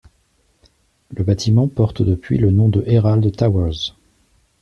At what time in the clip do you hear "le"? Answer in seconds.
1.15-1.23, 2.39-2.49